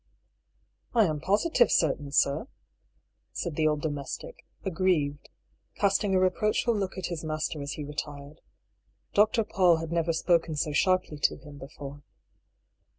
[0.95, 2.47] "I am posidre certain, sir,"
[3.33, 5.19] said the old domestic, aggrieyed,
[5.75, 8.41] casting a reproachful look at his master as he retired.
[9.13, 9.43] Dr.
[9.43, 12.01] Paull had ncTer spoken so sharply to him before.